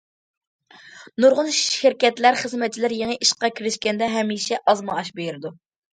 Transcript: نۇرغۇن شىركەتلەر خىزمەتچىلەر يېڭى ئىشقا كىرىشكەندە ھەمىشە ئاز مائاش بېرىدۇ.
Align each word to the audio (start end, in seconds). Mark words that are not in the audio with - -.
نۇرغۇن 1.25 1.51
شىركەتلەر 1.57 2.39
خىزمەتچىلەر 2.43 2.97
يېڭى 3.01 3.19
ئىشقا 3.27 3.51
كىرىشكەندە 3.61 4.09
ھەمىشە 4.15 4.63
ئاز 4.63 4.83
مائاش 4.89 5.13
بېرىدۇ. 5.21 5.55